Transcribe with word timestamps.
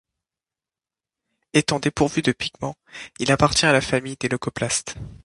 Étant 1.53 1.79
dépourvu 1.79 2.23
de 2.23 2.31
pigment, 2.31 2.73
il 3.19 3.31
appartient 3.31 3.67
à 3.67 3.71
la 3.71 3.81
famille 3.81 4.17
des 4.19 4.29
leucoplastes. 4.29 4.95